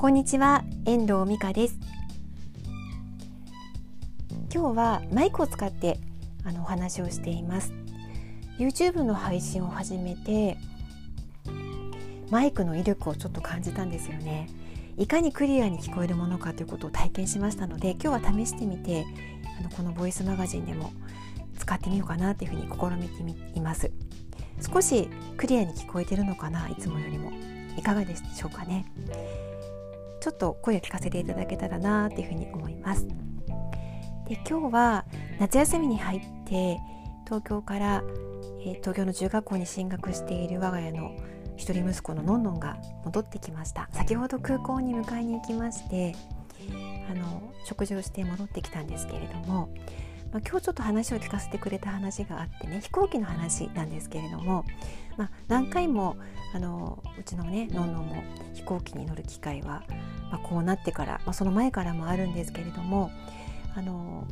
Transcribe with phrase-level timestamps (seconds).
[0.00, 1.76] こんにちは、遠藤美香です。
[4.50, 5.98] 今日はマイクを使って
[6.42, 7.74] あのお話をしています。
[8.58, 10.56] YouTube の配信を始めて
[12.30, 14.48] マイクの威力をちょっと感じたんですよね。
[14.96, 19.04] いかにクリアに聞こえるものかということを体験しましたので今日は試してみて
[19.58, 20.92] あのこのボイスマガジンでも
[21.58, 22.62] 使ってみようかなというふうに
[23.06, 23.92] 試みています。
[24.66, 27.30] 少しクリアに聞こえてるのかないつもよりも。
[27.76, 28.86] いかがでしょうかね。
[30.20, 33.06] ちょっと声を聞かせていただけたらなっていうふうに思います。
[34.28, 35.04] で今日は
[35.40, 36.78] 夏休みに入って
[37.24, 38.04] 東京から、
[38.60, 41.16] えー、東京の中学校に進学している我が家の
[41.56, 43.88] 一人息子ののんのんが戻ってきました。
[43.92, 46.14] 先ほど空港に迎えに行きまして
[47.10, 49.68] あの食事をして戻ってきたんですけれども
[50.32, 54.64] まあ、今日ちょっと話を聞かせてくれた話があってね飛行機の話なんですけれども、
[55.16, 56.16] まあ、何回も
[56.54, 58.22] あのうちのねのんのんも
[58.54, 59.82] 飛行機に乗る機会は、
[60.30, 63.10] まあ、こうなってから、まあ、その前からもあるんですけれども
[63.74, 64.26] あの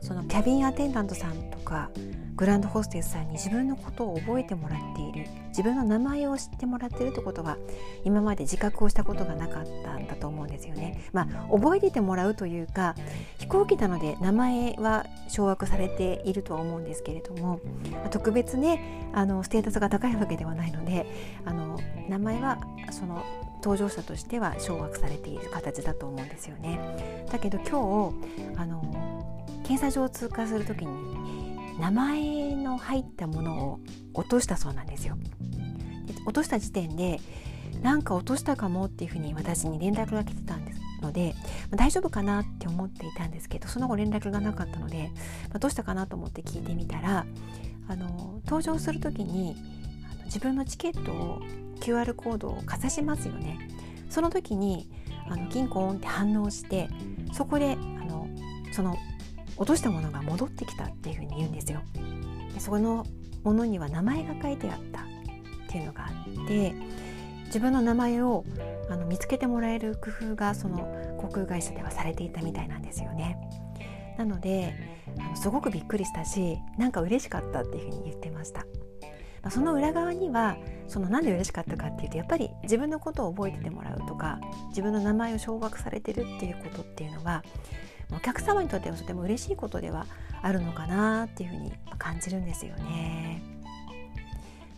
[0.00, 1.90] そのキャビンアテンダントさんとか
[2.36, 7.58] グランドホステスさんに自分のことを覚えてもらっている自分の名前を知ってもらっているってことは
[8.04, 11.04] 今まで自覚をしたことがなかったんだと思うんですよね。
[11.12, 12.94] まあ、覚えててもらうというか
[13.38, 17.60] 飛行機なので名前は掌握されているとは思うんですけれども
[18.10, 21.06] 特別ねあのステータスが高いわけではないので
[21.44, 21.78] あの
[22.08, 22.58] 名前は
[22.90, 23.22] その
[23.60, 27.26] 搭乗者としては掌握されている形だと思うんですよね。
[27.30, 29.19] だけど今日あの
[29.64, 33.80] 検査場を通過する時に名前の入ったものを
[34.14, 35.16] 落としたそうなんですよ。
[36.06, 37.20] で落とした時点で
[37.82, 41.34] なんか落としたかもっていうふうに私に連絡が来てたんですので、
[41.70, 45.10] まあ、大丈夫かなって思っていたんですけどその後連絡がなかったので、
[45.48, 47.26] まあ、どうしたかなと思って聞いてみたら
[47.88, 49.56] あの搭乗する時に
[50.12, 51.40] あの自分のチケットを
[51.80, 53.58] QR コードをかざしますよね
[54.10, 54.90] その時に
[55.28, 56.88] あのキンコーンって反応して
[57.32, 58.28] そこであの
[58.72, 58.96] その
[59.60, 61.82] 落としたものが戻ってきたっていうふうに言うんですよ。
[62.54, 63.04] でそこの
[63.44, 65.04] ものには名前が書いてあったっ
[65.68, 66.10] ていうのがあ
[66.44, 66.74] って
[67.44, 68.44] 自分の名前を
[68.88, 70.78] あの見つけてもらえる工夫がその
[71.18, 73.36] 航空会社ではされていたみたいなんですよね。
[74.16, 74.74] なので
[75.18, 78.60] あのすごくびっくりしたしなんか嬉しかったっていうふうに言ってました。
[79.42, 80.56] まあ、その裏側には
[80.86, 84.38] そのなんで嬉しかったかっていうとやっぱり自分のことを覚えててもらうとか
[84.68, 87.42] 自分の名前を掌握されてるっていうことっていうのは
[88.12, 90.06] お客様にとってはとても嬉しいことでは
[90.42, 93.42] あるのかなっていうふうに感じるんですよね。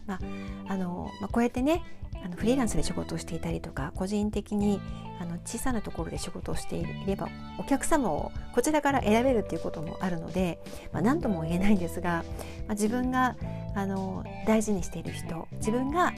[0.06, 0.20] まあ
[0.69, 1.82] あのまあ、こうやってね
[2.25, 4.81] あのフリーランスで仕事をしていたりとか個人的に
[5.20, 7.28] あの小さなところで仕事をしていれば
[7.59, 10.59] お客様をこちらから選べるっていうこともあるので、
[10.93, 12.25] まあ、何とも言えないんですが、
[12.66, 13.37] まあ、自分が
[13.75, 16.12] あの大事にしている人自分が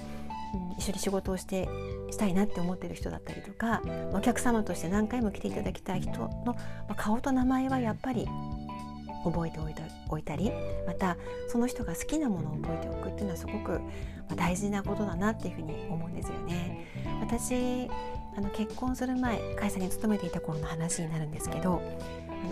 [0.79, 1.69] 一緒に仕事をして
[2.11, 3.83] したいなって思ってる人だったりとか
[4.13, 6.57] お客様として何回も来ていただきたい人の
[6.97, 8.29] 顔と名前はやっぱり
[9.25, 10.53] 覚えておいたおいたり
[10.87, 11.17] また
[11.49, 13.81] その人が好きなものを覚えておくっていうのはすごく
[14.37, 16.87] 大事なことだなっていうふうに思うんですよね。
[17.21, 17.89] 私
[18.37, 21.81] あの結婚する前会社に勤めていた頃の話になるんですけど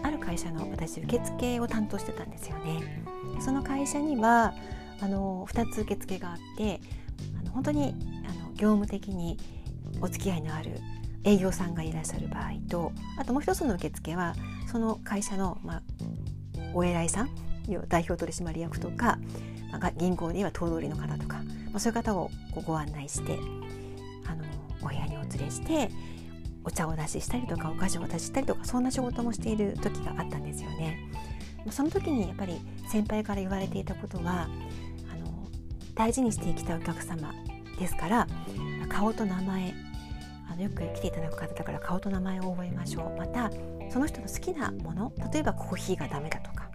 [0.03, 3.05] ある会社の私受付を担当してたんですよね。
[3.41, 4.55] その会社には
[5.01, 6.81] あの2つ受付があって
[7.53, 7.95] 本当に
[8.29, 9.39] あの業務的に
[10.01, 10.79] お付き合いのある
[11.25, 14.35] 営業さんがいらっしゃる場合とあともう一つの受付は
[14.71, 15.83] その会社の、まあ、
[16.75, 17.31] お偉いさん
[17.89, 19.19] 代表取締役とか、
[19.71, 21.37] まあ、銀行では頭取の方とか、
[21.71, 22.31] まあ、そういう方を
[22.65, 23.39] ご案内して
[24.27, 24.45] あの
[24.83, 25.91] お部屋にお連れして
[26.65, 30.99] お茶を出ししたりとかお菓子を出ししたりとかそんな仕事もしている時があったんですよね。
[31.71, 34.49] その時にやっぱり先輩から言われていたことは
[35.95, 37.33] 大事にしてきたお客様
[37.79, 38.27] ですから
[38.89, 39.75] 顔と名前
[40.51, 43.19] あのよく来ていただく方だから顔と名前を覚えましょう。
[43.19, 43.51] また
[43.91, 46.71] その人の好きなもの例えばコーヒーがダメだとか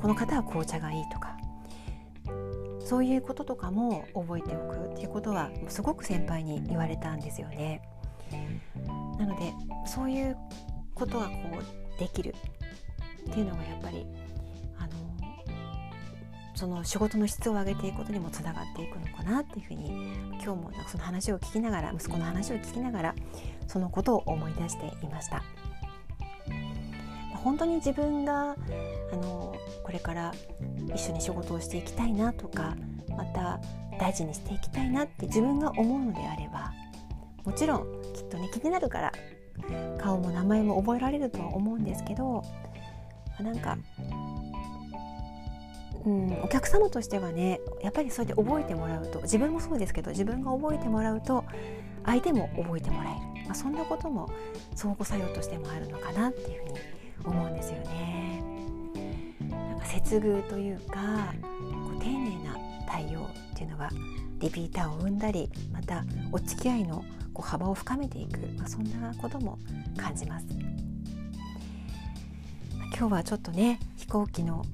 [0.00, 1.36] この方は紅茶がいいとか
[2.80, 4.80] そういうこととかも覚えておく。
[4.90, 7.80] っていうことはすごく先輩に言われたんですよね。
[9.18, 9.52] なので
[9.86, 10.36] そういう
[10.94, 12.34] ことがこうできる。
[13.28, 14.06] っていうのがやっぱり
[16.60, 23.14] その仕事の質を上げていくことにもつながっていくのかなっていうふうに今日もなんかその話を聞きながら息子の話を聞きながら
[23.66, 25.42] そのことを思い出していました。
[27.42, 28.54] 本当に自分が
[29.10, 30.34] あのこれから
[30.94, 32.76] 一緒に仕事をしていきたいなとか
[33.08, 33.58] また
[33.98, 36.74] 大事にしていきたいなって自分が思うのであれば
[37.44, 39.12] もちろんきっとね気になるから
[39.98, 42.44] 顔も名前も覚えられるとは思うんですけど
[43.40, 43.78] なんか
[46.04, 51.44] うん、お客様としてはねやっぱりそうやって覚えてもらうと自分もそうですけど自分が覚えてもらうと
[52.04, 54.30] 相手も覚えてもらえる、まあ、そんなことも
[54.74, 56.78] 相互作用としてもあるのかなっていうふうに
[57.24, 58.42] 思うんですよね。
[59.50, 62.56] なんか接遇というかこう丁寧な
[62.86, 63.90] 対応っていうのは
[64.38, 67.04] リピーターを生んだりまたお付き合いの
[67.34, 69.58] こう幅を深めていく、まあ、そんなことも
[69.96, 70.46] 感じます。
[72.98, 74.64] 今日はちょっとね飛行機の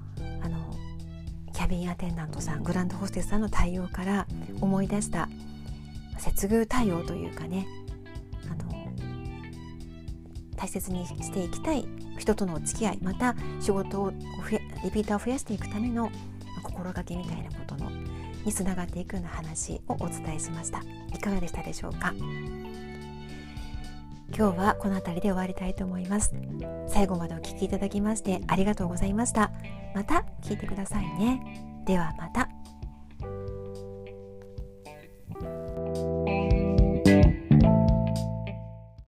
[1.56, 4.26] キャビンアテンダントさんグランドホステスさんの対応から
[4.60, 5.26] 思い出した
[6.18, 7.66] 接遇対応というかね
[8.50, 8.92] あの
[10.54, 11.86] 大切にしていきたい
[12.18, 16.10] 人とのお付き合いまた仕事をリピーターを増やしていくための
[16.62, 17.90] 心がけみたいなことの
[18.44, 20.82] につながっていくような話をお伝えしました。
[21.14, 22.14] いかがでしたでしょうか？
[24.36, 26.34] 今日はこの辺りで終わりたいと思います。
[26.86, 29.50] 最後までお聴きいただきましてありがとうございました。
[29.94, 31.40] また聞いてくださいね。
[31.86, 32.55] ではまた。